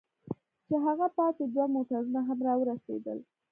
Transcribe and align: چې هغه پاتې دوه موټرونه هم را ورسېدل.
چې 0.67 0.75
هغه 0.85 1.07
پاتې 1.17 1.43
دوه 1.53 1.65
موټرونه 1.75 2.19
هم 2.27 2.39
را 2.47 2.53
ورسېدل. 2.57 3.17